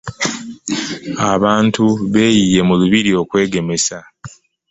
Abantu 1.33 1.83
beeyiye 2.13 2.61
mu 2.67 2.75
lubiri 2.81 3.11
okwegemesa. 3.21 3.97